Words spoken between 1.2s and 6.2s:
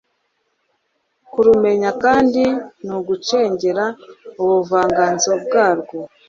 Kurumenya kandi ni ugucengera ubuvanganzo bwarwo